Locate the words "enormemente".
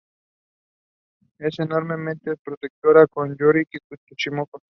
1.59-2.35